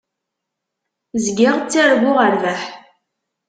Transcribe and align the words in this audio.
Zgiɣ 1.23 1.55
ttarguɣ 1.59 2.17
rrbeḥ. 2.33 2.61